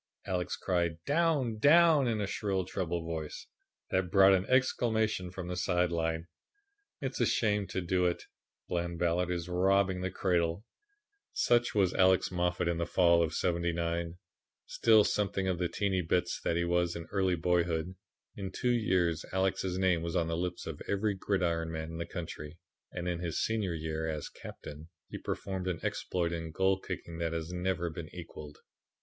[0.25, 1.59] Alex cried "Down!
[1.59, 3.45] Down!" in a shrill, treble voice
[3.91, 6.25] that brought an exclamation from the side line.
[7.01, 8.23] "It's a shame to do it.
[8.67, 10.65] Bland Ballard is robbing the cradle."
[11.33, 14.17] Such was Alex Moffat in the fall of '79,
[14.65, 17.93] still something of the "Teeny bits" that he was in early boyhood.
[18.35, 22.07] In two years Alex's name was on the lips of every gridiron man in the
[22.07, 22.57] country,
[22.91, 27.33] and in his senior year, as captain, he performed an exploit in goal kicking that
[27.33, 28.57] has never been equalled.